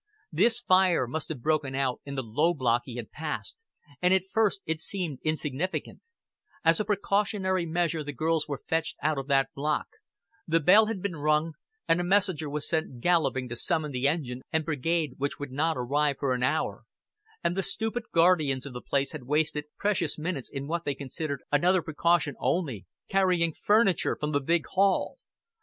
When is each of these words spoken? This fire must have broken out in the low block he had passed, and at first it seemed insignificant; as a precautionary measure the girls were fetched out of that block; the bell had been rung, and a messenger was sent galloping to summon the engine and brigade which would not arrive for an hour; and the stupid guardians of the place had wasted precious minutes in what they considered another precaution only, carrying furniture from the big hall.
This 0.31 0.61
fire 0.61 1.05
must 1.05 1.29
have 1.29 1.43
broken 1.43 1.75
out 1.75 2.01
in 2.05 2.15
the 2.15 2.23
low 2.23 2.55
block 2.55 2.81
he 2.85 2.95
had 2.95 3.11
passed, 3.11 3.63
and 4.01 4.15
at 4.15 4.25
first 4.33 4.59
it 4.65 4.81
seemed 4.81 5.19
insignificant; 5.21 6.01
as 6.65 6.79
a 6.79 6.85
precautionary 6.85 7.67
measure 7.67 8.03
the 8.03 8.11
girls 8.11 8.47
were 8.47 8.63
fetched 8.65 8.97
out 9.03 9.19
of 9.19 9.27
that 9.27 9.53
block; 9.53 9.85
the 10.47 10.59
bell 10.59 10.87
had 10.87 11.03
been 11.03 11.17
rung, 11.17 11.53
and 11.87 12.01
a 12.01 12.03
messenger 12.03 12.49
was 12.49 12.67
sent 12.67 12.99
galloping 12.99 13.47
to 13.49 13.55
summon 13.55 13.91
the 13.91 14.07
engine 14.07 14.41
and 14.51 14.65
brigade 14.65 15.13
which 15.19 15.37
would 15.37 15.51
not 15.51 15.77
arrive 15.77 16.15
for 16.17 16.33
an 16.33 16.41
hour; 16.41 16.81
and 17.43 17.55
the 17.55 17.61
stupid 17.61 18.05
guardians 18.11 18.65
of 18.65 18.73
the 18.73 18.81
place 18.81 19.11
had 19.11 19.25
wasted 19.27 19.65
precious 19.77 20.17
minutes 20.17 20.49
in 20.49 20.65
what 20.65 20.83
they 20.83 20.95
considered 20.95 21.43
another 21.51 21.83
precaution 21.83 22.33
only, 22.39 22.87
carrying 23.07 23.53
furniture 23.53 24.17
from 24.19 24.31
the 24.31 24.41
big 24.41 24.65
hall. 24.71 25.19